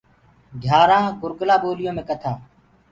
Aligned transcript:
گھيآرآنٚ 0.63 1.15
گُرگُلآ 1.21 1.55
ٻوليو 1.63 1.91
مي 1.95 2.03
ڪٿآ۔ 2.09 2.31